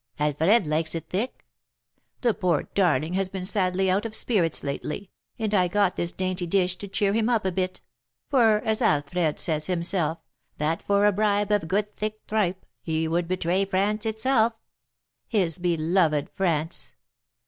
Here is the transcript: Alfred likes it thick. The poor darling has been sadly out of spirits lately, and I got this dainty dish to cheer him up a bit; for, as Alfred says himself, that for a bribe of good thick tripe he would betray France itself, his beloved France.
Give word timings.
Alfred 0.17 0.65
likes 0.65 0.95
it 0.95 1.09
thick. 1.11 1.45
The 2.21 2.33
poor 2.33 2.63
darling 2.73 3.13
has 3.13 3.29
been 3.29 3.45
sadly 3.45 3.87
out 3.87 4.03
of 4.03 4.15
spirits 4.15 4.63
lately, 4.63 5.11
and 5.37 5.53
I 5.53 5.67
got 5.67 5.95
this 5.95 6.11
dainty 6.11 6.47
dish 6.47 6.75
to 6.77 6.87
cheer 6.87 7.13
him 7.13 7.29
up 7.29 7.45
a 7.45 7.51
bit; 7.51 7.81
for, 8.27 8.61
as 8.63 8.81
Alfred 8.81 9.37
says 9.39 9.67
himself, 9.67 10.17
that 10.57 10.81
for 10.81 11.05
a 11.05 11.11
bribe 11.11 11.51
of 11.51 11.67
good 11.67 11.95
thick 11.95 12.25
tripe 12.25 12.65
he 12.81 13.07
would 13.07 13.27
betray 13.27 13.63
France 13.63 14.07
itself, 14.07 14.53
his 15.27 15.59
beloved 15.59 16.31
France. 16.33 16.93